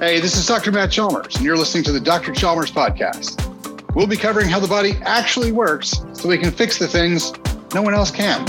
[0.00, 0.72] Hey, this is Dr.
[0.72, 2.32] Matt Chalmers, and you're listening to the Dr.
[2.32, 3.36] Chalmers podcast.
[3.94, 7.32] We'll be covering how the body actually works so we can fix the things
[7.74, 8.44] no one else can.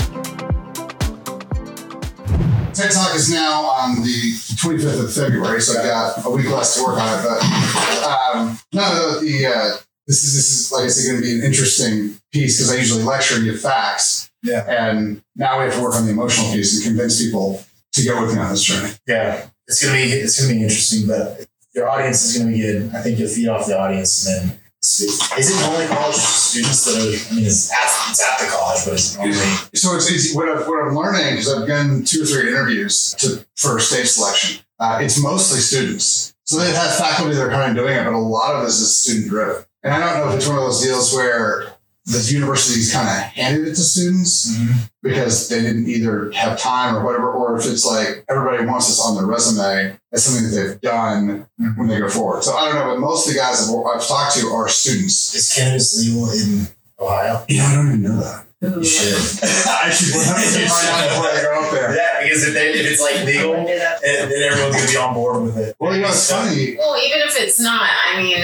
[2.72, 4.32] TED Talk is now on the
[4.62, 7.22] 25th of February, so I've got a week less to work on it.
[7.22, 9.76] But um, no, the uh,
[10.06, 12.78] this is this is like I said, going to be an interesting piece because I
[12.78, 14.64] usually lecture and give facts, Yeah.
[14.68, 17.62] and now we have to work on the emotional piece and convince people
[17.92, 18.90] to go with me on this journey.
[19.06, 22.94] Yeah, it's gonna be it's gonna be interesting, but your audience is gonna be good.
[22.94, 26.96] I think you'll feed off the audience, and then is it only college students that
[26.96, 27.32] are?
[27.32, 29.32] I mean, it's at, it's at the college, but it's only
[29.74, 33.14] So it's, it's what, I've, what I'm learning because I've done two or three interviews
[33.18, 34.64] to for stage selection.
[34.80, 36.34] Uh, it's mostly students.
[36.44, 38.80] So they have faculty that are kind of doing it, but a lot of this
[38.80, 39.64] is student driven.
[39.84, 43.14] And I don't know if it's one of those deals where the universities kind of
[43.14, 44.78] handed it to students mm-hmm.
[45.02, 49.00] because they didn't either have time or whatever, or if it's like everybody wants this
[49.00, 51.78] on their resume as something that they've done mm-hmm.
[51.78, 52.42] when they go forward.
[52.42, 55.34] So I don't know, but most of the guys I've, I've talked to are students.
[55.34, 56.66] is cannabis legal in
[56.98, 57.44] Ohio?
[57.48, 58.46] Know, I don't even know that.
[58.62, 59.14] You should.
[59.42, 61.96] I should 100% find out before I go up there.
[62.02, 63.66] Yeah, because if, they, if it's like legal, then
[64.02, 65.74] then everyone's gonna be on board with it.
[65.80, 66.76] Well, you know, it's funny.
[66.78, 68.38] Well, even if it's not, I mean,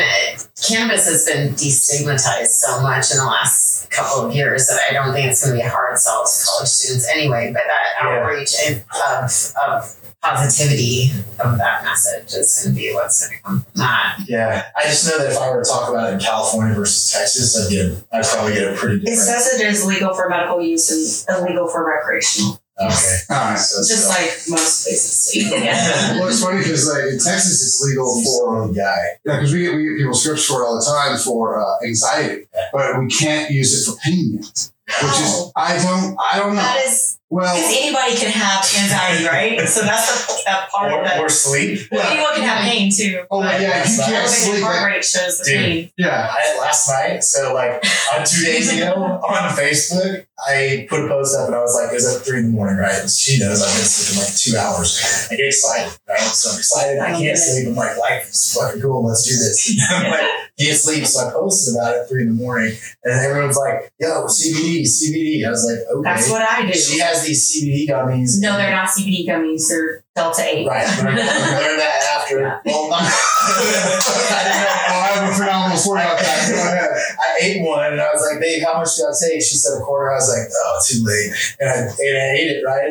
[0.66, 5.14] cannabis has been destigmatized so much in the last couple of years that I don't
[5.14, 7.52] think it's going to be a hard sell to college students anyway.
[7.54, 8.18] But that Yeah.
[8.18, 13.42] outreach and- of, of positivity of that message is going to be what's going to
[13.44, 14.18] come from that.
[14.26, 17.12] Yeah, I just know that if I were to talk about it in California versus
[17.12, 19.20] Texas, I'd get I'd probably get a pretty It different.
[19.20, 23.18] says it is legal for medical use and illegal for recreational, okay.
[23.30, 23.58] All right.
[23.58, 25.32] So, just so- like most places.
[25.36, 26.14] Yeah.
[26.18, 28.96] Well, it's funny because like in Texas, it's legal for the guy.
[29.24, 31.84] yeah, because we get we get people scripts for it all the time for uh,
[31.86, 34.70] anxiety, but we can't use it for pain yet.
[35.02, 36.62] Which is I don't I don't know.
[36.62, 39.60] That is Well, because anybody can have anxiety, right?
[39.68, 41.18] So that's the that part Or, of it.
[41.20, 41.88] or sleep.
[41.92, 43.24] Well, anyone can have pain too.
[43.30, 44.62] oh but yeah, you can't elevated sleep.
[44.62, 45.58] heart rate shows the Dude.
[45.60, 45.92] pain.
[45.98, 47.84] yeah, I had last night, so like
[48.16, 51.90] on two days ago on Facebook, I put a post up and I was like,
[51.92, 52.94] it was at three in the morning, right?
[52.98, 55.28] And she knows I've been sleeping like two hours.
[55.30, 56.20] I get excited, right?
[56.20, 56.98] So I'm excited.
[56.98, 57.68] I oh, can't sleep.
[57.68, 59.04] I'm like, life is fucking cool.
[59.04, 59.76] Let's do this.
[59.90, 61.04] I'm like, can't sleep.
[61.06, 62.72] So I posted about it at three in the morning
[63.04, 65.44] and everyone's like, yo, CBD, CBD.
[65.46, 66.02] I was like, okay.
[66.08, 66.72] That's what I do.
[66.72, 68.40] She has these CBD gummies.
[68.40, 69.68] No, they're not CBD gummies.
[69.68, 70.66] They're Delta Eight.
[70.66, 70.86] Right.
[70.86, 72.60] I learned that after.
[72.64, 73.02] Well, not.
[73.02, 74.78] I didn't know.
[74.88, 76.48] I have a phenomenal story about that.
[76.50, 76.90] Go ahead.
[77.20, 79.42] I ate one and I was like, babe, how much did I take?
[79.42, 80.10] She said a quarter.
[80.10, 81.30] I was like, oh, too late.
[81.60, 82.90] And I, and I ate it, right?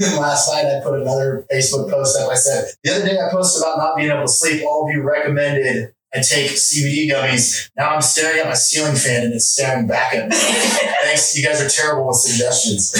[0.18, 2.30] Last night I put another Facebook post up.
[2.30, 4.64] I said, the other day I posted about not being able to sleep.
[4.64, 7.68] All of you recommended I take CBD gummies.
[7.76, 10.36] Now I'm staring at my ceiling fan and it's staring back at me.
[11.02, 11.36] Thanks.
[11.36, 12.94] You guys are terrible with suggestions.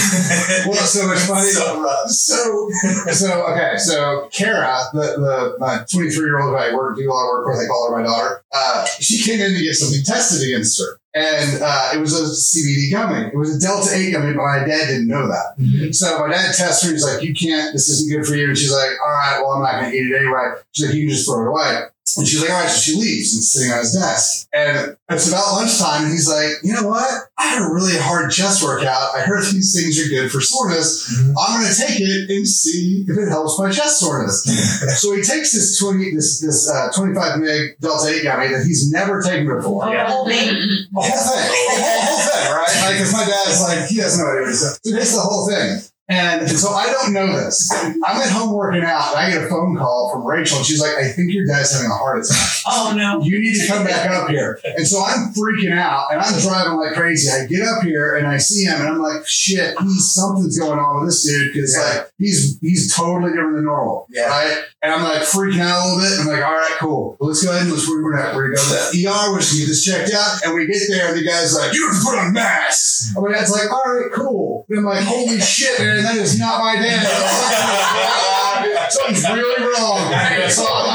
[0.67, 1.49] Well, so it's funny.
[1.49, 2.11] So rough.
[2.11, 2.69] So,
[3.13, 7.13] so okay, so Kara, the the my 23 year old who I work do a
[7.13, 8.43] lot of work with, I call her my daughter.
[8.53, 12.25] Uh, she came in to get something tested against her, and uh, it was a
[12.29, 13.29] CBD gummy.
[13.29, 15.95] It was a Delta 8 gummy, but my dad didn't know that.
[15.95, 16.93] So my dad tests her.
[16.93, 17.73] He's like, "You can't.
[17.73, 19.97] This isn't good for you." And she's like, "All right, well, I'm not going to
[19.97, 22.63] eat it anyway." She's like, "You can just throw it away." And she's like, "All
[22.63, 24.49] right." So she leaves and sitting on his desk.
[24.53, 27.11] And it's about lunchtime, and he's like, "You know what?
[27.37, 29.15] I had a really hard chest workout.
[29.15, 31.05] I heard these things are good for soreness.
[31.37, 34.45] I'm going to take it and see if it helps my chest soreness."
[35.01, 38.91] so he takes this 20, this this uh, 25 meg Delta 8 gummy that he's
[38.91, 39.85] never taken before.
[39.87, 40.47] Oh, the whole thing.
[40.47, 41.49] The whole thing.
[41.49, 42.77] The whole, whole thing, right?
[42.83, 44.61] Like, because my dad's like, he doesn't know what it is.
[44.61, 45.79] So he takes the whole thing.
[46.11, 47.71] And so I don't know this.
[47.85, 50.81] I'm at home working out and I get a phone call from Rachel and she's
[50.81, 52.39] like, I think your dad's having a heart attack.
[52.67, 53.23] Oh no.
[53.23, 54.59] You need to come back up here.
[54.65, 57.29] And so I'm freaking out and I'm driving like crazy.
[57.31, 60.79] I get up here and I see him and I'm like, shit, he's something's going
[60.79, 61.85] on with this dude because Yeah.
[61.99, 64.07] like he's he's totally different than normal.
[64.11, 64.29] Yeah.
[64.29, 64.63] Right?
[64.83, 66.21] And I'm like freaking out a little bit.
[66.21, 67.17] I'm like, all right, cool.
[67.21, 69.41] Well, let's go ahead and let's we're gonna we're gonna go to the ER, we're
[69.41, 70.41] just gonna get this checked out.
[70.45, 73.13] And we get there and the guy's like, you have to put on masks.
[73.15, 74.65] And my dad's like, all right, cool.
[74.71, 77.07] And I'm like, holy shit, man, that is not my dad.
[78.91, 80.11] Something's really wrong.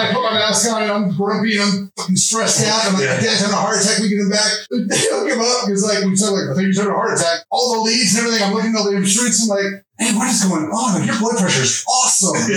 [0.03, 2.85] So I put my mask on and I'm grumpy and I'm fucking stressed out.
[2.85, 4.00] I'm like, my dad's having a heart attack.
[4.00, 4.51] We get him back.
[4.71, 7.17] They hook him up because like we said, like I think he's having a heart
[7.19, 7.45] attack.
[7.51, 8.44] All the leads and everything.
[8.47, 9.44] I'm looking at all the streets.
[9.44, 11.00] I'm like, hey, what is going on?
[11.00, 12.33] Like, your blood pressure is awesome.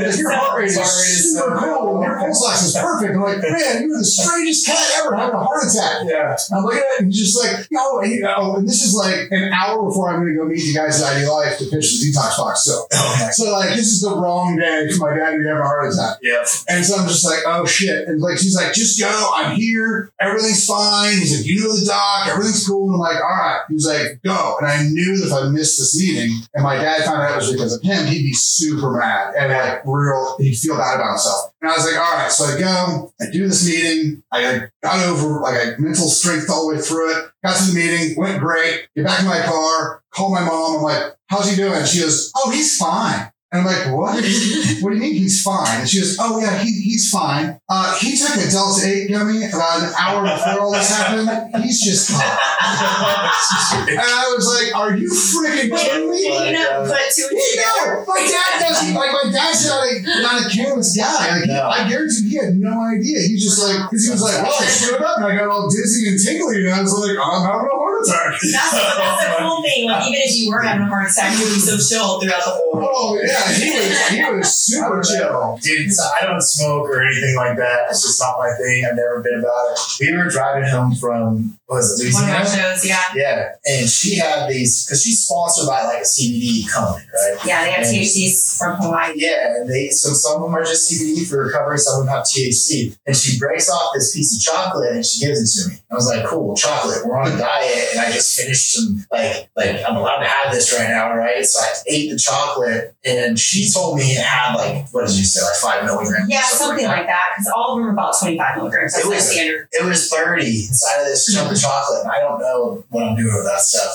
[0.00, 1.78] Like, your heart rate is Heart rate super cool.
[1.78, 2.02] cool.
[2.02, 3.14] Your pulse ox is perfect.
[3.14, 6.02] I'm like, man, you're the strangest cat ever having a heart attack.
[6.08, 6.34] Yeah.
[6.50, 8.92] And I'm looking at it and just like, yo, and, you know, and this is
[8.94, 11.64] like an hour before I'm going to go meet the guys at ID Life to
[11.70, 12.64] pitch the detox box.
[12.64, 13.30] So, Okay.
[13.32, 16.18] so like, this is the wrong day for my dad to have a heart attack.
[16.22, 16.44] Yeah.
[16.68, 18.08] And so I'm just like, oh shit.
[18.08, 19.32] And like, she's like, just go.
[19.34, 20.10] I'm here.
[20.20, 21.12] Everything's fine.
[21.12, 22.28] He's like, you know the doc.
[22.28, 22.86] Everything's cool.
[22.86, 23.62] And I'm like, all right.
[23.68, 24.56] He was like, go.
[24.60, 27.36] And I knew that if I missed this meeting and my dad found out it
[27.36, 31.10] was because of him, he'd be super mad and like real, he'd feel bad about
[31.10, 31.52] himself.
[31.60, 35.06] And I was like, all right, so I go, I do this meeting, I got
[35.06, 38.40] over, like, I mental strength all the way through it, got to the meeting, went
[38.40, 41.84] great, get back in my car, call my mom, I'm like, how's he doing?
[41.84, 43.30] She goes, oh, he's fine.
[43.52, 44.14] And I'm like, what?
[44.80, 45.80] what do you mean he's fine?
[45.80, 47.58] And she goes, oh yeah, he, he's fine.
[47.68, 51.26] Uh, he took a Delta 8 gummy about an hour before all this happened.
[51.64, 52.38] He's just hot.
[53.90, 56.22] and I was like, are you freaking kidding me?
[56.22, 60.22] you know, put two and You know, my dad doesn't like my dad's not a
[60.22, 61.40] not a careless guy.
[61.40, 61.68] Like No.
[61.68, 63.18] I guarantee he had no idea.
[63.26, 65.68] He just like because he was like, well, I stood up and I got all
[65.68, 68.40] dizzy and tingly, and I was like, I'm having a heart attack.
[68.40, 69.86] That's, that's the cool thing.
[69.88, 72.44] Like, even if you were having a heart attack, you would be so chill throughout
[72.44, 72.70] the whole.
[72.82, 75.58] Oh yeah, he was he was super chill.
[75.62, 77.86] Dude, so I don't smoke or anything like that.
[77.90, 78.84] It's just not my thing.
[78.84, 79.78] I've never been about it.
[80.00, 82.72] We were driving home from, was it, One of our Louisiana?
[82.74, 83.02] shows, yeah.
[83.14, 87.38] Yeah, and she had these, because she's sponsored by like a CBD company, right?
[87.46, 89.12] Yeah, they have And- THCs from Hawaii.
[89.16, 92.14] Yeah, and they so some of them are just CBD for recovery, some of them
[92.14, 92.96] have THC.
[93.06, 95.76] And she breaks off this piece of chocolate and she gives it to me.
[95.90, 96.98] I was like, cool, chocolate.
[97.04, 100.52] We're on a diet, and I just finished some like like I'm allowed to have
[100.52, 101.44] this right now, right?
[101.44, 105.24] So I ate the chocolate, and she told me it had like what did you
[105.24, 106.28] say, like five milligrams?
[106.30, 107.24] Yeah, something like that.
[107.36, 108.92] Because all of them are about 25 milligrams.
[108.94, 109.68] That's It was- standard.
[109.72, 113.34] It was 30 inside of this chunk of chocolate, I don't know what I'm doing
[113.34, 113.92] with that stuff.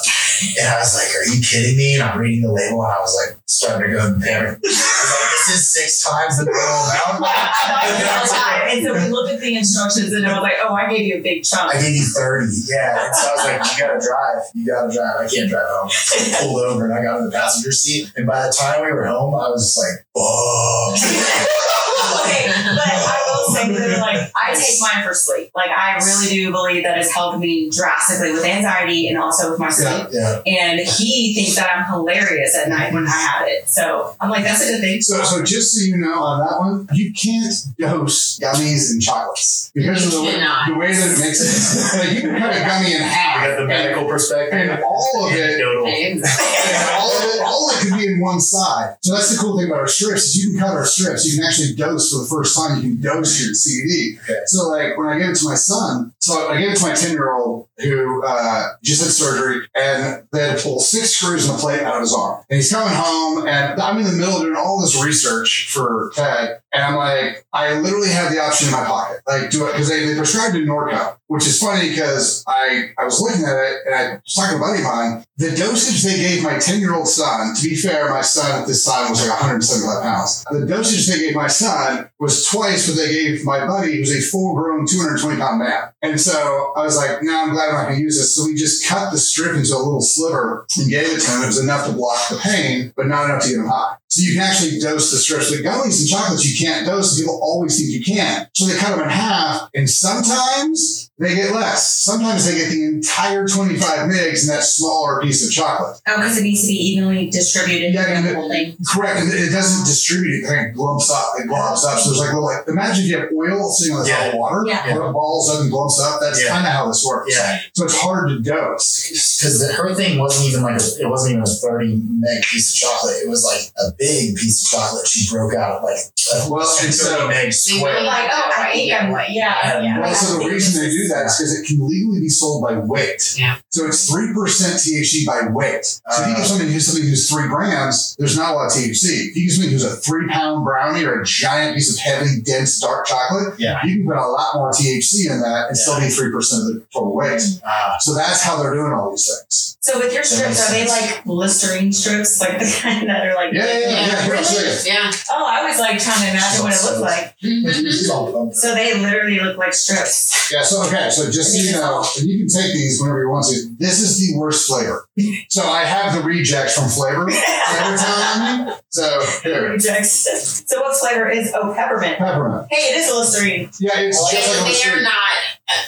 [0.60, 1.96] And I was like, Are you kidding me?
[1.96, 4.58] And I'm reading the label, and I was like, starting to go in panic.
[4.58, 7.24] I like, This is six times the normal amount.
[7.24, 8.46] I thought you all the.
[8.76, 11.18] And so we looked at the instructions and I was like, oh, I gave you
[11.18, 11.74] a big chunk.
[11.74, 12.46] I gave you 30.
[12.68, 13.06] Yeah.
[13.06, 14.42] And so I was like, you gotta drive.
[14.54, 15.16] You gotta drive.
[15.22, 15.90] I can't drive home.
[15.90, 18.12] I pulled over and I got in the passenger seat.
[18.16, 20.96] And by the time we were home, I was just like, oh.
[22.26, 25.52] okay, but I will say that like I take mine for sleep.
[25.56, 29.60] Like I really do believe that it's helped me drastically with anxiety and also with
[29.60, 30.08] my sleep.
[30.12, 30.42] Yeah.
[30.46, 33.68] And he thinks that I'm hilarious at night when I have it.
[33.70, 35.02] So I'm like, that's a good thing.
[35.02, 39.72] So, so just so you know on that one, you can't dose gummies and chocolates
[39.74, 40.34] because of the, way-
[40.68, 41.96] the way that it makes it.
[41.96, 44.60] Like you can cut a gummy in half, I got the and, medical perspective.
[44.60, 45.86] and all of it Anecdotal.
[45.88, 46.74] Exactly.
[46.74, 48.98] And all of it, all of it could be in one side.
[49.02, 51.26] So that's the cool thing about our strips is you can cut our strips.
[51.26, 52.78] You can actually dose for the first time.
[52.78, 54.20] You can dose your CBD.
[54.24, 54.42] Okay.
[54.46, 56.94] So like when I gave it to my son, so I gave it to my
[56.94, 61.48] ten year old who uh, just had surgery, and they had to pull six screws
[61.48, 62.44] and a plate out of his arm.
[62.50, 66.12] And he's coming home, and I'm in the middle of doing all this research for
[66.16, 69.72] Ted, and I'm like, I literally have the option in my pocket, like do it
[69.72, 73.56] because they, they prescribed in Norco, which is funny because I I was looking at
[73.56, 75.26] it and I was talking to a buddy of mine.
[75.38, 78.68] The dosage they gave my 10 year old son, to be fair, my son at
[78.68, 80.44] this time was like 175 pounds.
[80.52, 84.22] The dosage they gave my son was twice what they gave my buddy, who's a
[84.22, 85.92] full grown 220 pound man.
[86.02, 88.36] And so I was like, no, I'm glad I'm not going to use this.
[88.36, 91.44] So we just cut the strip into a little sliver and gave it to him.
[91.44, 93.98] It was enough to block the pain, but not enough to get him high.
[94.16, 95.52] So you can actually dose the strips.
[95.52, 97.20] The gummies and chocolates you can't dose.
[97.20, 98.48] People always think you can.
[98.54, 102.02] So they cut them in half, and sometimes they get less.
[102.04, 106.00] Sometimes they get the entire 25 mgs in that smaller piece of chocolate.
[106.08, 108.78] Oh, because it needs to be evenly distributed Yeah, throughout and the whole thing.
[108.88, 109.20] Correct.
[109.20, 110.44] And it doesn't distribute.
[110.44, 111.34] It kind of glumps up.
[111.38, 112.00] It globs up.
[112.00, 114.40] So there's like little, like, imagine if you have oil sitting on the top of
[114.40, 114.64] water.
[114.66, 114.96] Yeah.
[114.96, 116.22] Where it balls up and glumps up.
[116.22, 116.50] That's Yeah.
[116.52, 117.36] kind of how this works.
[117.36, 117.60] Yeah.
[117.74, 119.08] So it's hard to dose.
[119.40, 122.80] Because her thing wasn't even like, a, it wasn't even a 30 meg piece of
[122.80, 123.16] chocolate.
[123.24, 124.05] It was like a big
[124.36, 125.08] piece of chocolate.
[125.08, 128.02] She broke out like a Well, and 30 so- meg See, square.
[128.04, 129.30] Like, oh, I think I'm, Right.
[129.30, 130.00] yeah, yeah.
[130.00, 132.74] Well, so the reason they do that is because it can legally be sold by
[132.78, 133.36] weight.
[133.38, 133.58] Yeah.
[133.70, 135.86] So it's three percent THC by weight.
[135.86, 136.38] So if you Uh.
[136.38, 139.30] give somebody who's something who's three grams, there's not a lot of THC.
[139.30, 142.42] If you give somebody who's a three pound brownie or a giant piece of heavy,
[142.42, 143.80] dense, dark chocolate, Yeah.
[143.86, 146.68] you can put a lot more THC in that and still be three percent of
[146.68, 147.42] the total weight.
[147.66, 149.78] Ah, So that's how they're doing all these things.
[149.82, 153.54] So with your strips, are they like Listerine strips, like the kind that are like?
[153.54, 153.95] Yeah, yeah, yeah.
[153.96, 154.22] Yeah.
[154.26, 154.86] Here, I'll.
[154.86, 155.12] Yeah.
[155.32, 157.38] Oh, I was like trying to imagine what it looked like.
[157.40, 157.86] Mm-hmm.
[157.88, 158.52] it's all.
[158.54, 160.52] So they literally look like strips.
[160.52, 163.30] Yeah, so okay, so just so you know, and you can take these whenever you
[163.30, 163.76] want to.
[163.78, 165.08] This is the worst flavor.
[165.50, 167.30] So I have the rejects from flavor.
[167.66, 168.74] Flavor Town on me.
[168.90, 170.64] So here, Rejects.
[170.70, 171.52] So what flavor is?
[171.56, 172.18] Oh, peppermint.
[172.20, 172.68] peppermint.
[172.70, 173.70] Hey, it is a Listerine.
[173.80, 175.30] Yeah, it's Oh, just like a They, they're not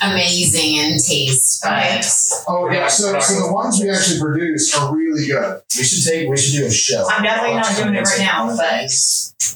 [0.02, 2.04] amazing in taste, but
[2.48, 5.62] Oh yeah, so so the ones we actually produce are really good.
[5.78, 6.28] We should take.
[6.30, 7.08] We should do a show.
[7.10, 8.90] I'm definitely not doing it right now, but-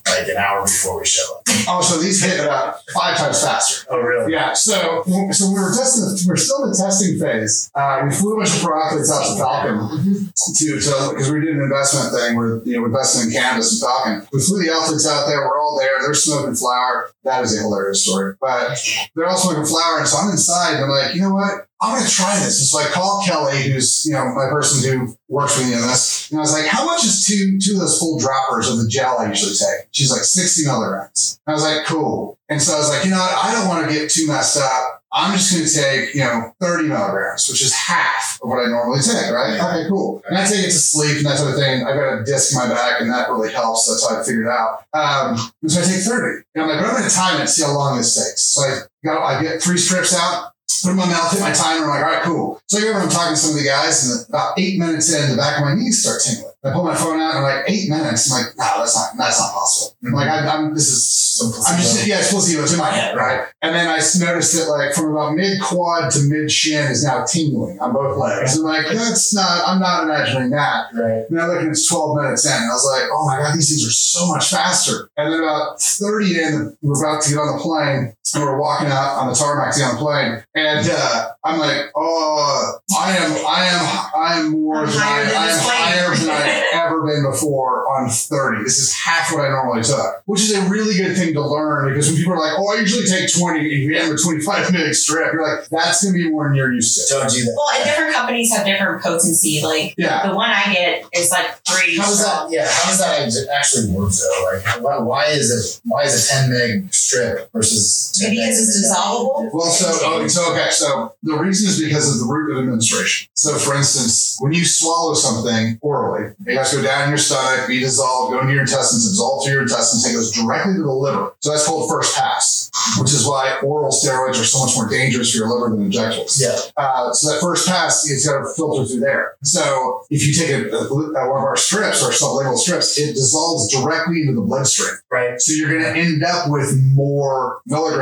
[0.07, 1.43] like an hour before we show up.
[1.67, 3.86] Oh, so these hit about five times faster.
[3.89, 4.33] Oh, really?
[4.33, 6.27] Yeah, so so we were testing.
[6.27, 7.69] We're still in the testing phase.
[7.75, 11.39] Uh, we flew a bunch of pro athletes out to Falcon to to because we
[11.41, 14.27] did an investment thing where you know we invest listening to cannabis and Falcon.
[14.31, 15.39] We flew the athletes out there.
[15.39, 16.01] We're all there.
[16.01, 17.12] They're smoking flower.
[17.24, 18.36] That is a hilarious story.
[18.39, 18.77] But
[19.15, 20.00] they're all smoking flower.
[20.00, 21.67] And so I'm inside and I'm like, you know what?
[21.81, 22.59] I'm going to try this.
[22.59, 25.81] And so I called Kelly, who's, you know, my person who works with me on
[25.81, 26.29] this.
[26.29, 28.88] And I was like, how much is two, two of those full droppers of the
[28.88, 29.88] gel I usually take?
[29.91, 31.41] She's like 60 milligrams.
[31.47, 32.38] I was like, cool.
[32.50, 33.33] And so I was like, you know what?
[33.33, 35.03] I don't want to get too messed up.
[35.13, 38.69] I'm just going to take, you know, 30 milligrams, which is half of what I
[38.69, 39.59] normally take, right?
[39.59, 40.21] Okay, cool.
[40.29, 41.83] And I take it to sleep and that sort of thing.
[41.83, 43.89] I've got a disc in my back and that really helps.
[43.89, 44.85] That's how I figured it out.
[44.93, 46.43] Um, so I take 30.
[46.55, 48.43] And I'm like, but I'm going to time it, and see how long this takes.
[48.43, 51.85] So I got, I get three strips out, put in my mouth, hit my timer.
[51.85, 52.61] I'm like, all right, cool.
[52.67, 55.31] So I remember I'm talking to some of the guys and about eight minutes in,
[55.31, 56.51] the back of my knees start tingling.
[56.63, 58.31] I pull my phone out and I'm like, eight minutes.
[58.31, 59.97] I'm like, no, that's not, that's not possible.
[60.05, 62.61] I'm like, I, I'm, this is, I'm just, yeah, it's placebo.
[62.61, 63.47] It's in my head, right?
[63.63, 67.25] And then I noticed that like from about mid quad to mid shin is now
[67.25, 68.57] tingling on both legs.
[68.57, 70.93] I'm like, that's not, I'm not imagining that.
[70.93, 71.25] Right.
[71.27, 72.51] And I look and it's 12 minutes in.
[72.51, 75.09] I was like, oh my God, these things are so much faster.
[75.17, 78.87] And then about 30 in, we're about to get on the plane and we're walking
[78.87, 80.43] out on the tarmac to on the plane.
[80.55, 85.23] And uh, I'm like, oh, I am, I am, I am more I'm than I,
[85.23, 85.75] than I am plane.
[85.75, 88.63] higher than I've ever been before on 30.
[88.63, 91.89] This is half what I normally took, which is a really good thing to learn
[91.89, 94.71] because when people are like, oh, I usually take 20 and you end with 25
[94.71, 97.13] minute strip, you're like, that's going to be more than you're used to.
[97.13, 97.53] Don't do that.
[97.57, 99.61] Well, and different companies have different potency.
[99.63, 100.27] Like Yeah.
[100.29, 101.97] the one I get is like three.
[101.97, 102.47] How does that?
[102.51, 104.51] Yeah, how does that actually work though?
[104.53, 105.81] Like, why, why is it?
[105.85, 109.50] Why is a ten meg strip versus 10 Maybe because it's dissolvable.
[109.53, 113.30] Well, so oh, so okay, so the reason is because of the route of administration.
[113.34, 117.18] So, for instance, when you swallow something orally, it has to go down in your
[117.18, 120.74] stomach, be dissolved, go into your intestines, dissolve to your intestines, and it goes directly
[120.75, 121.34] to the liver.
[121.39, 125.32] So that's called first pass, which is why oral steroids are so much more dangerous
[125.32, 126.39] for your liver than injectables.
[126.39, 126.58] Yeah.
[126.77, 129.36] Uh, so that first pass, it's got to filter through there.
[129.44, 133.72] So if you take a, a, one of our strips or sublingual strips, it dissolves
[133.74, 134.98] directly into the bloodstream.
[135.10, 135.39] Right.
[135.39, 138.00] So you're going to end up with more milligrams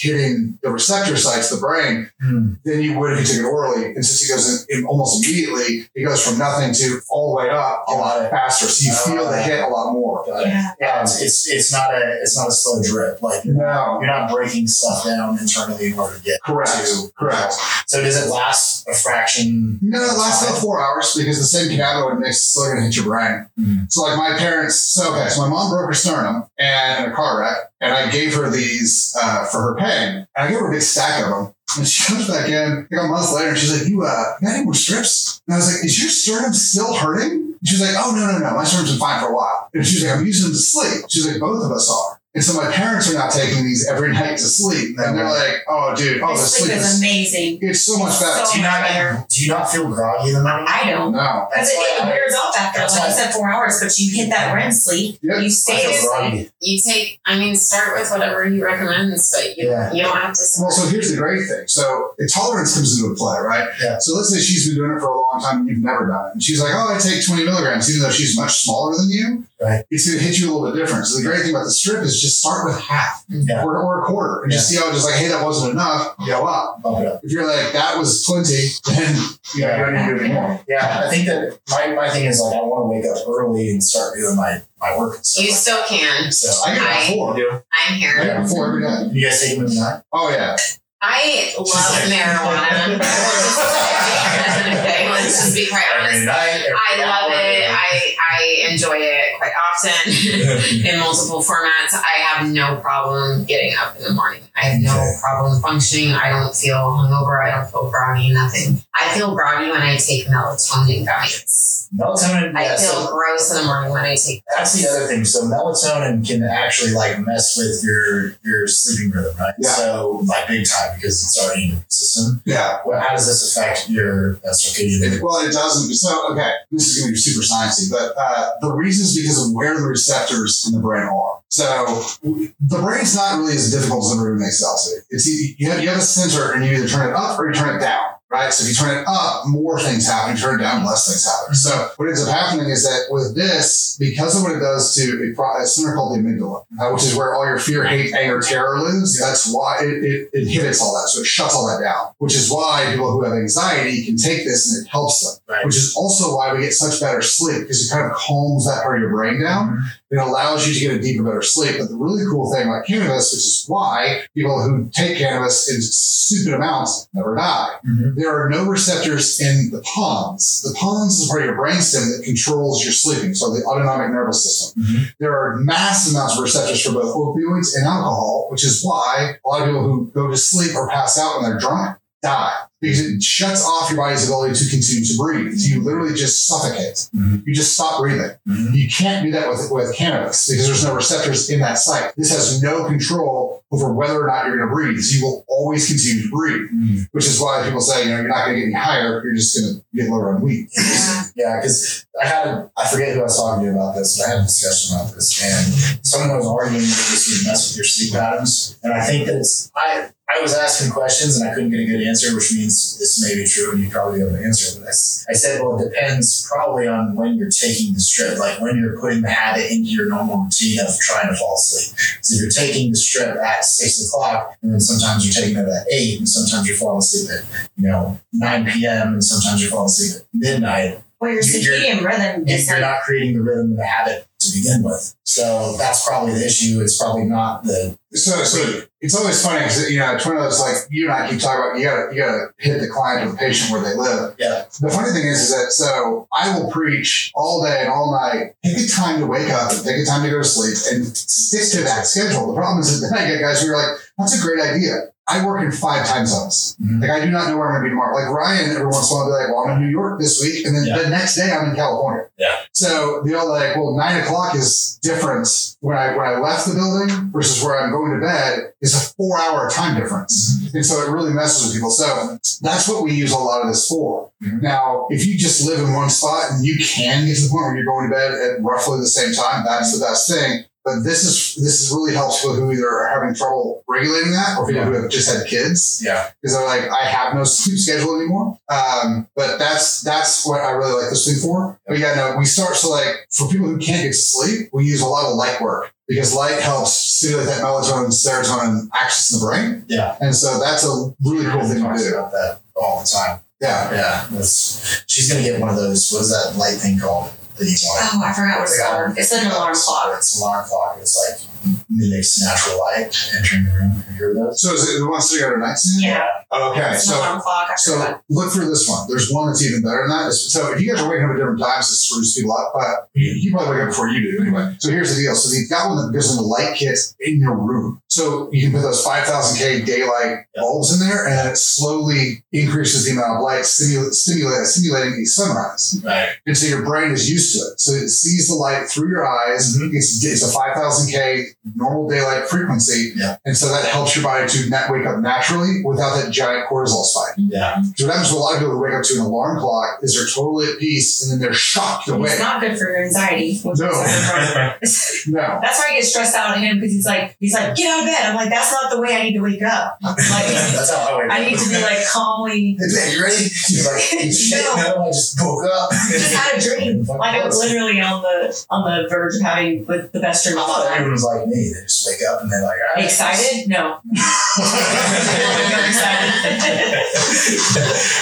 [0.00, 2.54] hitting the receptor sites, of the brain, Hmm.
[2.64, 3.84] than you would if you took it orally.
[3.94, 7.42] And since it goes in, in almost immediately, it goes from nothing to all the
[7.44, 8.66] way up a lot faster.
[8.66, 10.24] So you feel the hit a lot more.
[10.28, 10.72] Yeah.
[10.80, 13.22] Yeah, it's, it's it's not a it's not a slow drip.
[13.22, 13.98] Like No.
[14.00, 16.72] you're not breaking stuff down internally in order to get Correct.
[16.72, 17.10] to.
[17.18, 17.54] Correct.
[17.86, 19.78] So does it last a fraction?
[19.82, 22.82] No, it lasts about four hours because the same cannabinoid mix is still going to
[22.84, 23.46] hit your brain.
[23.58, 23.90] Mhm.
[23.90, 27.14] So, like my parents, so okay, so my mom broke her sternum and in a
[27.14, 30.68] car wreck, and I gave her these uh, for her pain, and I gave her
[30.68, 31.54] a big stack of them.
[31.78, 34.54] And she comes back in like a month later, and she's like, "You, uh, got
[34.54, 38.12] any more strips?" And I was like, "Is your sternum still hurting?" She's like, "Oh
[38.14, 40.46] no, no, no, my sternum's been fine for a while." And she's like, "I'm using
[40.46, 43.32] them to sleep." She's like, "Both of us are." And so my parents are not
[43.32, 46.72] taking these every night to sleep, and they're like, "Oh, dude, oh, The the sleep
[46.76, 47.58] is amazing.
[47.60, 49.24] it's so much better." So Do you not better.
[49.28, 50.66] do you not feel groggy in the morning?
[50.68, 51.10] I don't.
[51.10, 51.48] no.
[51.50, 54.14] Because it, it why I- wears off after, like you said, four hours, but you
[54.14, 55.18] hit that REM sleep.
[55.22, 55.38] Yep.
[55.40, 56.50] You I stay asleep.
[56.60, 59.92] You take, I mean, start with whatever he recommends, but you, Yeah.
[59.92, 60.44] you don't have to.
[60.60, 61.66] Well, so here's the great thing.
[61.66, 63.68] So tolerance comes into play, right?
[63.82, 63.98] Yeah.
[63.98, 66.28] So let's say she's been doing it for a long time and you've never done
[66.28, 66.32] it.
[66.34, 69.44] And she's like, oh, I take 20 milligrams, even though she's much smaller than you.
[69.62, 69.84] Right.
[69.90, 71.04] It's going to hit you a little bit different.
[71.06, 73.62] So the great thing about the strip is just start with half Yeah.
[73.62, 76.16] or, or a quarter and just see how it's just like, hey, that wasn't enough,
[76.26, 76.80] go up.
[76.82, 77.20] Bump it up.
[77.22, 79.14] If you're like, that was plenty, then
[79.54, 80.60] you, know, you don't need to do anymore.
[80.66, 83.68] Yeah, I think that my, my thing is like I want to wake up early
[83.70, 85.44] and start doing my, my work and stuff.
[85.44, 86.32] You still can.
[86.32, 87.36] so I get I- about four.
[87.36, 88.16] I'm I here.
[88.16, 89.10] get about four every day.
[89.12, 90.02] You guys take them nine?
[90.10, 90.56] Oh, yeah.
[91.02, 91.66] I love
[92.12, 93.00] marijuana.
[95.10, 96.24] let's just be quite honest.
[96.24, 96.62] night.
[96.66, 97.40] every I love hour.
[97.40, 97.70] it.
[97.70, 98.29] I, I
[98.70, 100.12] enjoy it quite often
[100.86, 101.92] in multiple formats.
[101.94, 104.42] I have no problem getting up in the morning.
[104.56, 105.12] I have no Okay.
[105.20, 106.12] problem functioning.
[106.12, 107.42] I don't feel hungover.
[107.44, 108.82] I don't feel groggy, nothing.
[108.94, 111.88] I feel groggy when I take melatonin gummies.
[111.96, 112.54] melatonin.
[112.54, 115.24] I yeah, feel so gross in the morning when I take that's the other thing.
[115.24, 119.54] So melatonin can actually like mess with your your sleeping rhythm, right?
[119.58, 119.70] Yeah.
[119.70, 122.42] So like big time because it's already in your system.
[122.44, 122.78] Yeah.
[122.84, 125.92] Well, how does this affect your circadian well, it doesn't.
[125.94, 129.20] So, okay, this is going to be super sciencey, but uh, Uh, the reason is
[129.20, 131.40] because of where the receptors in the brain are.
[131.48, 135.16] So, the brain's not really as difficult as everyone makes it out to be.
[135.16, 137.54] It's you have, you have a sensor, and you either turn it up or you
[137.54, 138.19] turn it down.
[138.30, 138.52] Right.
[138.52, 140.36] So if you turn it up, more things happen.
[140.36, 141.52] You turn it down, less things happen.
[141.52, 145.34] So what ends up happening is that with this, because of what it does to
[145.36, 148.40] a, a center called the amygdala, uh, which is where all your fear, hate, anger,
[148.40, 151.08] terror lives, that's why it, it inhibits all that.
[151.08, 154.44] So it shuts all that down, which is why people who have anxiety can take
[154.44, 155.66] this and it helps them Right.
[155.66, 158.84] which is also why we get such better sleep because it kind of calms that
[158.84, 159.82] part of your brain down.
[160.10, 161.76] It allows you to get a deeper, better sleep.
[161.78, 165.80] But the really cool thing about cannabis, which is why people who take cannabis in
[165.80, 167.68] stupid amounts never die.
[167.86, 168.16] Mhm.
[168.16, 170.62] there are no receptors in the pons.
[170.62, 174.42] The pons is part of your brainstem that controls your sleeping, so the autonomic nervous
[174.44, 174.82] system.
[174.82, 175.04] Mhm.
[175.20, 179.48] There are mass amounts of receptors for both opioids and alcohol, which is why a
[179.48, 183.00] lot of people who go to sleep or pass out when they're drunk die because
[183.00, 185.58] it shuts off your body's ability to continue to breathe.
[185.58, 187.08] So You literally just suffocate.
[187.14, 187.42] Mhm.
[187.46, 188.30] You just stop breathing.
[188.48, 188.74] Mhm.
[188.74, 192.12] You can't do that with, with cannabis because there's no receptors in that site.
[192.16, 195.00] This has no control over whether or not you're going to breathe.
[195.00, 197.08] So you will always continue to breathe, Mhm.
[197.12, 199.22] which is why people say, you know, you're not going to get any higher.
[199.24, 200.68] You're just going to get lower on weed.
[200.76, 201.24] Yeah.
[201.36, 204.26] Yeah, because I had a, I forget who I was talking to about this, but
[204.26, 207.76] I had a discussion about this, and someone was arguing that this would mess with
[207.78, 211.54] your sleep patterns, and I think that it's I I was asking questions and I
[211.54, 214.26] couldn't get a good answer, which means this may be true and you probably be
[214.26, 214.78] able to answer.
[214.78, 214.92] But I,
[215.34, 219.22] said, well, it depends probably on when you're taking the strip, like when you're putting
[219.22, 221.98] the habit into your normal routine of trying to fall asleep.
[222.22, 225.68] So if you're taking the strip at six o'clock, and then sometimes you're taking it
[225.68, 227.44] at eight, and sometimes you're falling asleep at
[227.76, 229.14] you know nine p.m.
[229.14, 233.00] and sometimes you're falling asleep at midnight Well, your You're- circadian rhythm is you're not
[233.02, 235.14] creating the rhythm of the habit to begin with.
[235.24, 236.80] So that's probably the issue.
[236.80, 240.42] It's probably not the So, so it's always funny because you know it's one of
[240.42, 241.78] those like you and I keep talking about.
[241.78, 244.34] You gotta you gotta hit the client or the patient where they live.
[244.38, 244.64] Yeah.
[244.80, 248.54] The funny thing is, is that so I will preach all day and all night.
[248.64, 251.06] Take a time to wake up and pick a time to go to sleep and
[251.16, 252.48] stick to that schedule.
[252.48, 255.09] The problem is that then I get guys who are like, "That's a great idea."
[255.30, 256.76] I work in five time zones.
[256.82, 257.00] Mhm.
[257.02, 258.14] Like I do not know where I'm going to be tomorrow.
[258.16, 260.18] Like Ryan, every once in a while, will be like, "Well, I'm in New York
[260.20, 260.98] this week," and then Yeah.
[261.02, 262.24] the next day I'm in California.
[262.38, 262.56] Yeah.
[262.72, 265.48] So they're like, "Well, nine o'clock is different
[265.80, 269.00] when I when I left the building versus where I'm going to bed is a
[269.16, 271.90] four hour time difference, and so it really messes with people.
[271.90, 274.30] So that's what we use a lot of this for.
[274.42, 274.62] Mhm.
[274.62, 277.66] Now, if you just live in one spot and you can get to the point
[277.66, 280.64] where you're going to bed at roughly the same time, that's the best thing.
[280.84, 284.56] But this is this is really helps people who either are having trouble regulating that
[284.58, 286.30] or people who have just had kids yeah.
[286.40, 288.58] because they're like, I have no sleep schedule anymore.
[288.68, 291.78] Um, but that's that's what I really like this thing for.
[291.86, 294.84] But yeah, no, we start so like for people who can't get to sleep, we
[294.86, 299.38] use a lot of light work because light helps stimulate that melatonin, serotonin axis in
[299.40, 300.16] the brain, Yeah.
[300.20, 302.14] and so that's a really cool thing to do.
[302.14, 303.40] about that all the time.
[303.60, 304.26] Yeah, Yeah.
[304.30, 307.30] That's she's gonna get one of those what is that light thing called
[307.60, 308.14] that you want?
[308.14, 309.18] oh, I forgot what it's called.
[309.18, 310.16] It's an alarm clock.
[310.16, 310.96] It's an alarm clock.
[311.00, 311.49] It's like
[311.88, 313.90] mimics natural light entering the room.
[313.92, 314.62] Have you heard of those?
[314.62, 316.02] so is it the one sitting on a nightstand?
[316.02, 317.68] Yeah, Okay, it's so alarm clock.
[317.70, 318.22] I So forgot.
[318.28, 319.06] look for this one.
[319.08, 320.32] There's one that's even better than that.
[320.32, 322.72] So if you guys are waking up at different times, it screws people up.
[322.74, 324.74] But you, you probably wake up before you do anyway.
[324.80, 325.34] So here's the deal.
[325.34, 328.02] So you've got one that gives in the light kit in your room.
[328.08, 333.12] So you can put those 5,000K daylight bulbs in there and it slowly increases the
[333.12, 336.02] amount of light stimulate, stimulate, stimulating a sunrise.
[336.04, 336.30] Right.
[336.46, 337.80] And so your brain is used to it.
[337.80, 339.76] So it sees the light through your eyes.
[339.78, 339.90] Mhm.
[339.92, 343.12] It's, it's a 5,000K normal daylight frequency.
[343.16, 343.36] Yeah.
[343.44, 347.04] And so that helps your body to not wake up naturally without that giant cortisol
[347.04, 347.34] spike.
[347.36, 347.82] Yeah.
[347.96, 349.98] So what happens to a lot of people who wake up to an alarm clock
[350.02, 353.60] is they're totally at peace and then they're shocked It's not good for your anxiety.
[353.64, 353.72] No.
[355.26, 355.58] No.
[355.62, 358.00] That's why I get stressed out at him because he's like, he's like, get out
[358.00, 358.26] of bed.
[358.30, 359.98] I'm like, that's not the way I need to wake up.
[360.02, 361.38] I'm like, That's how I wake up.
[361.38, 362.76] I need to be like calmly.
[362.78, 363.44] Hey, man, you ready?
[363.70, 364.00] You're like,
[364.32, 364.76] shit, No.
[364.76, 365.90] no, I just woke up.
[365.90, 367.02] Just had a dream.
[367.04, 370.58] Like I was literally on the on the verge of having like, the best dream
[370.58, 370.92] I of all thought time.
[370.94, 371.72] everyone was like me.
[371.74, 373.04] They just wake up and they're like, all right.
[373.04, 373.68] Excited?
[373.68, 374.00] No.
[374.04, 376.30] I'm excited.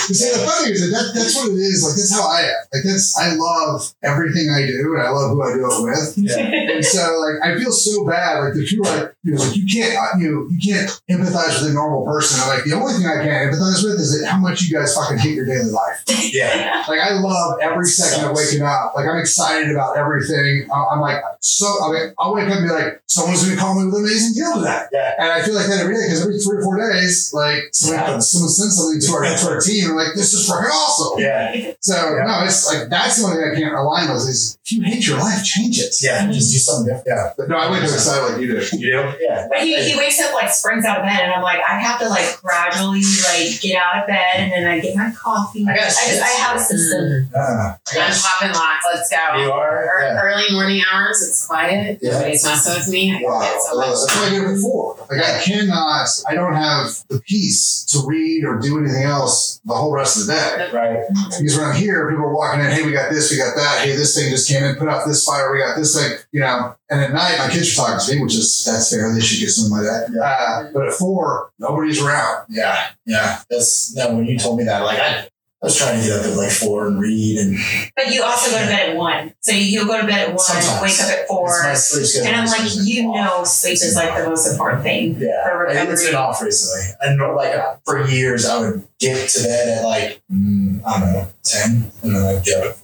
[0.09, 1.85] But see, the funny is that, that that's what it is.
[1.85, 2.61] Like that's how I am.
[2.73, 6.17] Like that's I love everything I do and I love who I do it with.
[6.19, 6.77] Yeah.
[6.79, 8.41] And so like I feel so bad.
[8.41, 11.61] Like the people like you know like you can't uh, you know, you can't empathize
[11.61, 12.41] with a normal person.
[12.41, 14.95] I'm like the only thing I can't empathize with is that how much you guys
[14.95, 16.03] fucking hate your daily life.
[16.33, 16.85] Yeah.
[16.89, 18.95] Like I love every second of waking up.
[18.97, 20.69] Like I'm excited about everything.
[20.73, 21.67] I- I'm like so.
[21.85, 24.35] I mean, I'll wake up and be like, someone's gonna call me with an amazing
[24.37, 24.85] deal today.
[24.93, 25.15] Yeah.
[25.19, 27.99] And I feel like that every day because every three or four days, like someone,
[27.99, 28.19] Yeah.
[28.21, 29.89] someone sends something to our to our team.
[29.89, 31.19] and like, this is fucking awesome.
[31.19, 31.73] Yeah.
[31.81, 32.25] So Yeah.
[32.29, 35.07] no, it's like that's the only thing I can't align with is if you hate
[35.07, 35.97] your life, change it.
[36.03, 36.29] Yeah.
[36.31, 37.09] Just do something different.
[37.09, 37.33] Yeah.
[37.37, 38.77] But no, I wake up excited like you do.
[38.77, 39.13] You do?
[39.25, 39.49] Yeah.
[39.49, 41.99] But he, he wakes up like springs out of bed, and I'm like, I have
[42.01, 45.65] to like gradually like get out of bed, and then I get my coffee.
[45.67, 47.31] I I, just I have a system.
[47.35, 48.85] Uh, I'm popping locks.
[48.93, 49.41] Let's go.
[49.41, 49.85] you are?
[49.85, 50.21] Ear- Yeah.
[50.21, 51.99] Early morning hours, it's quiet.
[52.03, 52.13] Yeah.
[52.13, 52.98] Nobody's messing with me.
[52.99, 53.87] I Wow, get so much.
[53.87, 54.97] that's what I did it before.
[55.11, 59.75] Like I cannot, I don't have the peace to read or do anything else the
[59.75, 60.71] whole rest of the day.
[60.73, 61.05] Right.
[61.39, 63.83] Because when I'm here, people are walking in, hey, we got this, we got that,
[63.85, 66.41] hey, this thing just came in, put out this fire, we got this thing, you
[66.41, 66.75] know.
[66.91, 69.13] And at night, my kids are talking to me, which is that's fair.
[69.13, 70.11] They should get something like that.
[70.15, 70.23] Yeah.
[70.23, 72.47] Uh, but at four, nobody's around.
[72.49, 72.89] Yeah.
[73.05, 73.41] Yeah.
[73.51, 74.15] That's no.
[74.15, 75.29] When you told me that, like I,
[75.61, 77.59] I was trying to get up at like four and read, and
[77.97, 79.35] But you also go to bed at one.
[79.41, 80.83] So you'll go to bed at one, Sometimes.
[80.83, 81.49] wake up at four.
[81.49, 82.29] it's my sleep schedule.
[82.29, 85.17] And I'm like, you know, sleep is like the most important thing.
[85.19, 86.95] Yeah, for I- it's been off recently.
[87.03, 91.13] I know, like for years, I would get to bed at like mm, I don't
[91.13, 92.77] know ten, and then I'd get up.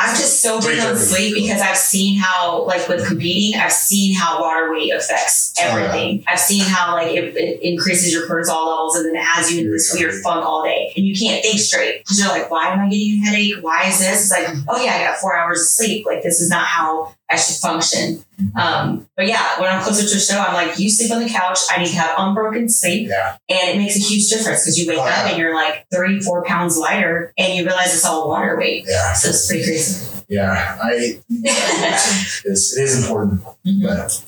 [0.00, 4.14] I'm just so big on sleep because I've seen how, like with competing, I've seen
[4.14, 5.74] how water weight affects Oh, yeah.
[5.76, 6.24] everything.
[6.26, 9.70] I've seen how like it, it increases your cortisol levels and then adds you into
[9.70, 12.80] this weird funk all day, and you can't think straight because you're like, why am
[12.80, 13.54] I getting a headache?
[13.62, 14.22] Why is this?
[14.22, 16.06] It's like, oh yeah, I got four hours of sleep.
[16.06, 18.22] Like this is not how I should function.
[18.54, 21.28] Um, but yeah, when I'm closer to a show, I'm like, you sleep on the
[21.28, 21.58] couch.
[21.70, 23.08] I need to have unbroken sleep.
[23.08, 25.28] Yeah, And it makes a huge difference because you wake Oh, up yeah.
[25.30, 28.84] and you're like three, four pounds lighter and you realize it's all water weight.
[28.86, 30.22] yeah, So it's pretty crazy.
[30.28, 30.76] yeah.
[30.82, 34.24] I it's, it is important, but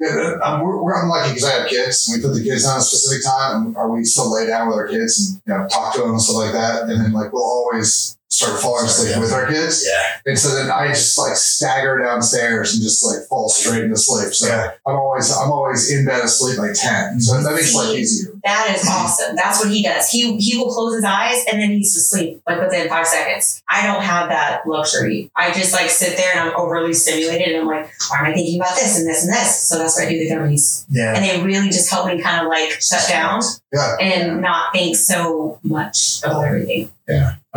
[0.00, 2.08] Yeah, I'm, we're, we're, lucky because I have kids.
[2.08, 4.68] And we put the kids on a specific time, and are we still lay down
[4.68, 6.82] with our kids and you know talk to them and stuff like that.
[6.82, 9.86] And then like we'll always start falling asleep with our kids.
[9.86, 13.96] yeah, And so then I just like stagger downstairs and just like fall straight into
[13.96, 14.34] sleep.
[14.34, 14.72] So Yeah.
[14.86, 17.20] I'm always I'm always in bed asleep by ten.
[17.20, 18.32] So that makes life easier.
[18.44, 19.36] That is awesome.
[19.36, 20.08] That's what he does.
[20.10, 23.62] He he will close his eyes and then he's asleep like within five seconds.
[23.70, 25.30] I don't have that luxury.
[25.36, 28.34] I just like sit there and I'm overly stimulated and I'm like, why am I
[28.34, 29.62] thinking about this and this and this?
[29.62, 30.84] So that's why I do the gummies.
[30.90, 31.14] yeah.
[31.14, 33.40] And they really just help me kind of like shut down
[33.72, 33.96] Yeah.
[34.00, 36.90] and not think so much about everything.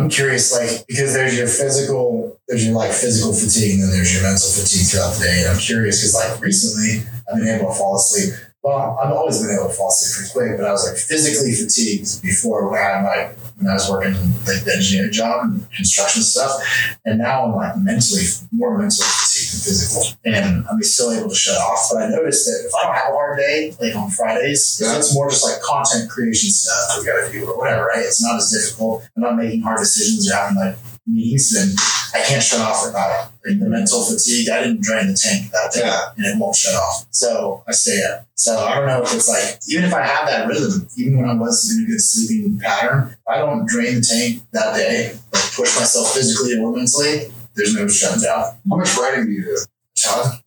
[0.00, 4.14] I'm curious, like, because there's your physical, there's your like physical fatigue, and then there's
[4.14, 5.40] your mental fatigue throughout the day.
[5.42, 8.32] And I'm curious because, like, recently I've been able to fall asleep.
[8.62, 11.52] Well, I've always been able to fall asleep pretty quick, but I was like physically
[11.52, 14.12] fatigued before when I like when I was working
[14.44, 16.60] like the engineering job and construction stuff,
[17.04, 19.08] and now I'm like mentally more mentally
[19.50, 21.88] than physical, and I'm still able to shut off.
[21.92, 24.96] But I noticed that if I don't have a hard day, like on Fridays, Yeah.
[24.98, 28.04] it's more just like content creation stuff we got to do or whatever, right?
[28.04, 29.04] It's not as difficult.
[29.16, 31.74] I'm not making hard decisions or having like meetings, then
[32.14, 33.50] I can't shut off about it.
[33.50, 36.10] Like the mental fatigue, I didn't drain the tank that day Yeah.
[36.16, 37.06] and it won't shut off.
[37.10, 38.26] So I stay up.
[38.34, 41.28] So I don't know if it's like, even if I have that rhythm, even when
[41.28, 45.12] I was in a good sleeping pattern, if I don't drain the tank that day,
[45.32, 48.56] like push myself physically or mentally, there's no shutting down.
[48.68, 49.58] How much writing do you do?
[49.96, 50.40] Ton.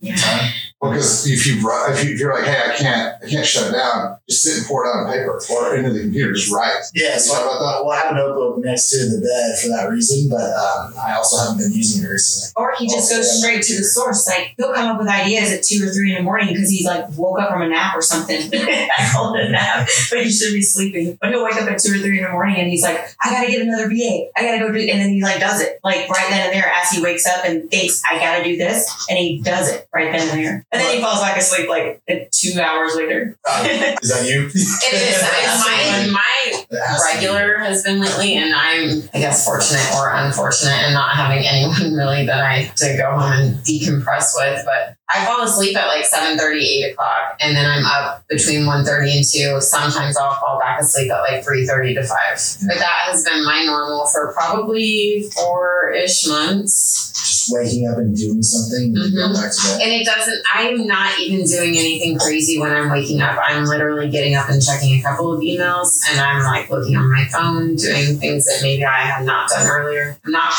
[0.83, 3.45] Well, because if you ru- if, you, if you're like, hey, I can't I can't
[3.47, 6.33] shut it down, just sit and pour it out on paper or into the computer,
[6.33, 6.75] just write.
[6.93, 7.85] Yeah, so How about that?
[7.85, 11.13] Well, I have a notebook next to the bed for that reason, but um, I
[11.15, 12.51] also haven't been using it recently.
[12.57, 14.27] Or he just goes straight to the source.
[14.27, 16.85] Like he'll come up with ideas at two or three in the morning because he's
[16.85, 18.41] like woke up from a nap or something.
[18.53, 21.17] I called it a nap, but you should be sleeping.
[21.21, 23.31] But he'll wake up at two or three in the morning and he's like, I
[23.31, 24.27] gotta get another VA.
[24.35, 26.67] I gotta go do, and then he like does it like right then and there
[26.67, 30.11] as he wakes up and thinks I gotta do this, and he does it right
[30.11, 30.65] then and there.
[30.73, 33.37] And then he falls back asleep like two hours later.
[33.47, 34.47] Uh, is that you?
[34.53, 35.21] It is.
[35.21, 40.11] I, my my It has regular has been lately, and I'm, I guess, fortunate or
[40.11, 44.65] unfortunate in not having anyone really that I to go home and decompress with.
[44.65, 48.87] But I fall asleep at like 7 8 o'clock, and then I'm up between 1
[48.87, 49.61] and 2.
[49.61, 52.57] Sometimes I'll fall back asleep at like 3 to 5.
[52.67, 57.11] But that has been my normal for probably four ish months.
[57.13, 59.33] Just waking up and doing something and then Mhm.
[59.35, 59.81] go back to bed.
[59.81, 63.37] And it doesn't, I'm not even doing anything crazy when I'm waking up.
[63.41, 67.11] I'm literally getting up and checking a couple of emails and I'm like looking on
[67.11, 70.17] my phone, doing things that maybe I had not done earlier.
[70.25, 70.53] I'm not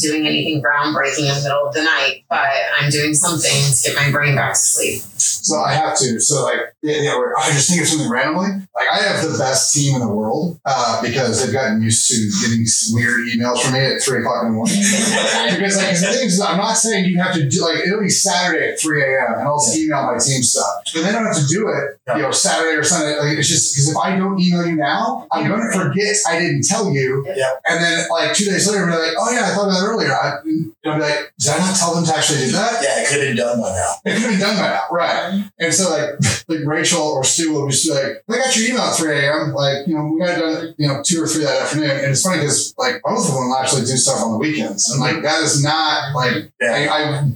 [0.00, 2.48] doing anything groundbreaking in the middle of the night, but
[2.80, 5.02] I'm doing something to get my brain back to sleep.
[5.18, 6.20] So I have to.
[6.20, 8.48] So like, yeah, yeah, I just think of something randomly.
[8.74, 12.16] Like I have the best team in the world uh, because they've gotten used to
[12.42, 14.76] getting weird emails from me at three o'clock in the morning.
[15.54, 18.08] because like the thing is, I'm not saying you have to do like it'll be
[18.08, 19.38] Saturday at three a.m.
[19.38, 22.00] and I'll just email my team stuff, but they don't have to do it.
[22.16, 23.18] You know, Saturday or Sunday.
[23.18, 26.64] Like it's just because if I don't email you now, I'm gonna forget I didn't
[26.64, 27.24] tell you.
[27.28, 27.52] Yeah.
[27.68, 30.12] And then like two days later, be like, oh yeah, I thought of that earlier.
[30.12, 32.82] I, and I'll be like, did I not tell them to actually do that?
[32.82, 33.94] Yeah, it could have been done by now.
[34.04, 35.50] It could have been done by now, right?
[35.58, 36.10] And so like
[36.48, 39.52] like Rachel or Stu will just be like, I got your email at 3 a.m.
[39.54, 41.90] Like, you know, we got it done, you know, two or three that afternoon.
[41.90, 44.90] And it's funny because like both of them will actually do stuff on the weekends.
[44.90, 46.72] And like that is not like Yeah.
[46.72, 47.30] I, I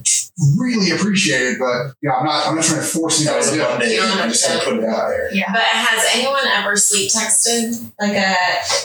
[0.57, 3.37] really appreciate it, but you know, I'm not I'm not trying to force That anybody
[3.39, 3.69] was to a do it.
[3.69, 3.95] Monday.
[3.95, 5.33] You I just to- had to put it out there.
[5.33, 5.51] Yeah.
[5.51, 7.91] But has anyone ever sleep texted?
[7.99, 8.35] Like a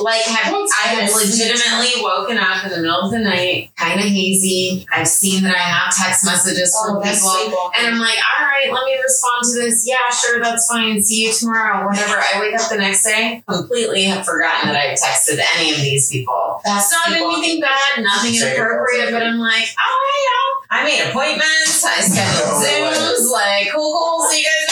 [0.02, 1.14] Like, have I have Yes.
[1.14, 4.86] legitimately woken up in the middle of the night, kind of hazy.
[4.94, 7.30] I've seen that I have text messages from oh, that's people.
[7.44, 7.80] Sleepwalking.
[7.85, 9.87] And I'm like, all right, let me respond to this.
[9.87, 11.02] Yeah, sure, that's fine.
[11.02, 12.16] See you tomorrow, whatever.
[12.16, 16.11] I wake up the next day, completely have forgotten that I've texted any of these
[16.11, 16.61] people.
[16.64, 17.44] That's It's not sleepwalking.
[17.44, 22.50] anything bad, nothing inappropriate, but I'm like, oh, you know, I made appointments, I scheduled
[22.50, 22.94] No way.
[22.96, 24.63] Zooms, like, cool, cool, see you guys next week.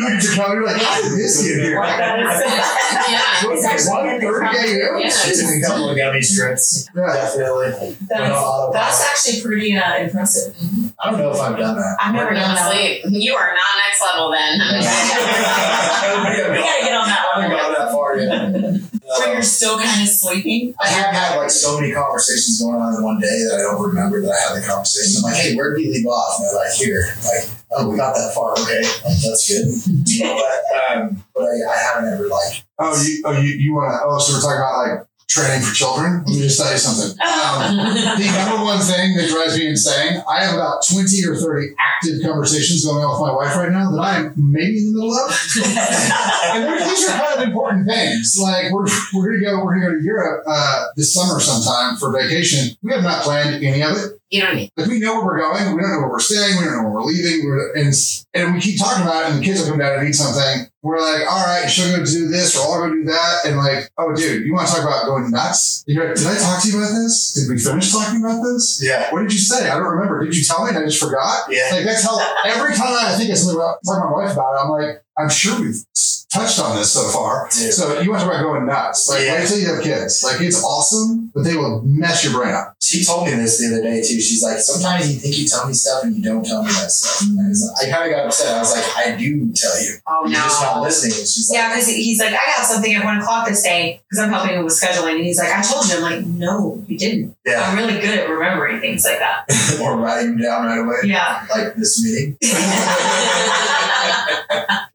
[0.00, 1.76] You get your know, you're like, how did this get here?
[3.10, 3.26] Yeah.
[3.50, 5.00] It's actually in the 1:30 a.m.?
[5.00, 5.08] Yeah.
[5.08, 6.88] She took a couple of gummy strips.
[6.94, 7.06] Yeah.
[7.12, 7.96] Definitely.
[8.08, 10.54] That's, that's actually pretty uh, impressive.
[10.98, 11.96] I don't know if I've done that.
[12.00, 12.70] I've never We're done that.
[12.72, 13.02] sleep.
[13.08, 14.60] You are not next level then.
[16.10, 17.74] We gotta get on that I haven't level.
[17.74, 18.80] gone that far yet.
[19.18, 20.74] Where you're still kind of sleeping.
[20.80, 23.82] I have had like so many conversations going on in one day that I don't
[23.88, 25.18] remember that I had the conversation.
[25.18, 26.38] I'm like, hey, where did we leave off?
[26.38, 27.14] And they're like, here.
[27.24, 28.52] Like, oh, we got that far.
[28.52, 29.66] Okay, that's good.
[30.22, 32.64] but um, but I, I haven't ever like.
[32.78, 34.06] Oh, you, oh, you, you want to?
[34.06, 36.24] Oh, so we're talking about like training for children.
[36.26, 37.14] Let me just tell you something.
[37.22, 37.76] Um,
[38.18, 40.22] the number one thing that drives me insane.
[40.28, 43.90] I have about twenty or thirty active conversations going on with my wife right now
[43.90, 45.30] that I am maybe in the middle of.
[46.54, 48.36] and these are kind of important things.
[48.40, 52.12] Like we're we're gonna go we're gonna go to Europe uh, this summer sometime for
[52.12, 52.76] vacation.
[52.82, 54.19] We have not planned any of it.
[54.30, 54.70] You know what I mean?
[54.76, 56.82] Like we know where we're going, we don't know where we're staying, we don't know
[56.84, 57.92] where we're leaving, we're, and
[58.32, 60.70] and we keep talking about it, and the kids will come down and eat something.
[60.82, 63.90] We're like, all right, she'll go do this, or I'll go do that, and like,
[63.98, 65.84] oh, dude, you want to talk about going nuts?
[65.86, 67.34] You're like, Did I talk to you about this?
[67.34, 68.80] Did we finish talking about this?
[68.82, 69.12] Yeah.
[69.12, 69.68] What did you say?
[69.68, 70.24] I don't remember.
[70.24, 71.50] Did you tell me and I just forgot?
[71.50, 71.68] Yeah.
[71.72, 72.16] Like that's how
[72.46, 75.02] every time I think it's something about talking to my wife about it, I'm like,
[75.20, 75.84] I'm sure we've
[76.30, 77.48] touched on this so far.
[77.58, 77.70] Yeah.
[77.70, 79.08] So you want to talk about going nuts?
[79.08, 79.38] Like Yeah.
[79.40, 80.22] wait till you have kids.
[80.24, 82.76] Like it's awesome, but they will mess your brain up.
[82.80, 84.20] She told me this the other day too.
[84.20, 86.90] She's like, sometimes you think you tell me stuff and you don't tell me that
[86.90, 87.28] stuff.
[87.28, 88.54] And I, like- I kind of got upset.
[88.54, 89.94] I was like, I do tell you.
[90.06, 91.12] Oh You're just not listening.
[91.18, 94.00] And she's like, Yeah, because he's like, I got something at one o'clock this day
[94.08, 95.96] because I'm helping him with scheduling, and he's like, I told you.
[95.96, 97.34] I'm like, no, you didn't.
[97.44, 99.44] yeah, I'm really good at remembering things like that.
[99.82, 101.44] or writing them down right away, Yeah.
[101.54, 102.36] like this meeting.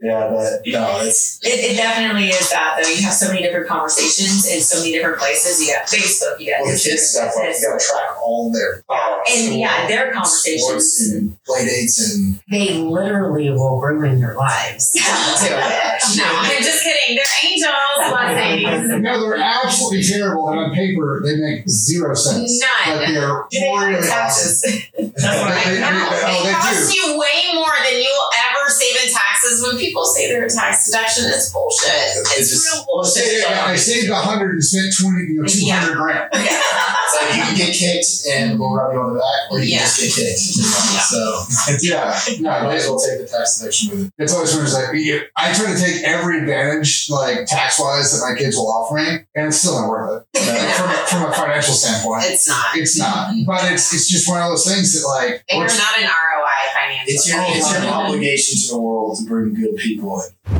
[0.02, 2.90] Yeah, but no, it's It, it definitely is that though.
[2.90, 5.60] You have so many different conversations in so many different places.
[5.66, 7.34] You got Facebook, you got well, the Instagram, kids stuff.
[7.36, 8.84] Like, you got to track all their
[9.32, 11.12] and yeah, their conversations.
[11.12, 14.92] and play dates and They literally will ruin your lives.
[14.96, 17.16] no, I'm just kidding.
[17.16, 17.74] They're angels.
[18.10, 19.02] Blessings.
[19.02, 22.62] No, they're absolutely terrible, and on paper they make zero sense.
[22.86, 22.98] None.
[22.98, 24.10] Like they're Do they have really awesome.
[24.10, 24.62] taxes?
[24.98, 27.00] That's what I They- they- No, oh, they they cost do.
[27.00, 29.25] you way more than you will ever save in taxes.
[29.64, 31.90] When people say they're a tax deduction, it's bullshit.
[31.90, 33.42] It's, It's just- real bullshit.
[33.42, 35.80] Yeah, I saved a hundred and spent twenty, you know, two Yeah.
[35.80, 36.30] hundred grand.
[36.34, 39.66] it's like you can get kicked and we'll rub you on the back, or you
[39.76, 39.80] Yeah.
[39.80, 40.40] can just get kicked.
[41.06, 41.46] So
[41.82, 44.14] Yeah, no, I might as well take the tax deduction with it.
[44.18, 44.90] it's always sort of like
[45.38, 49.08] I try to take every advantage, like tax wise, that my kids will offer me,
[49.36, 52.24] and it's still not worth it from, a, from a financial standpoint.
[52.26, 52.66] It's not.
[52.76, 55.98] It's not, but it's it's just one of those things that like They are not
[56.00, 57.14] an ROI financial.
[57.14, 60.56] It's your it's your obligation to the world to bring good people in.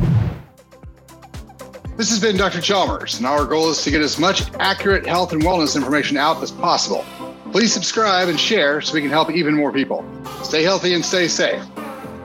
[1.96, 2.60] This has been Dr.
[2.60, 6.42] Chalmers, and our goal is to get as much accurate health and wellness information out
[6.42, 7.06] as possible.
[7.52, 10.04] Please subscribe and share so we can help even more people.
[10.42, 11.62] Stay healthy and stay safe.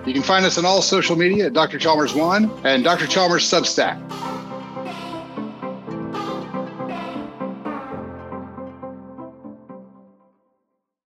[0.06, 1.78] You can find us on all social media at Dr.
[1.78, 3.08] Chalmers1 and Dr.
[3.08, 3.98] Chalmers Substack.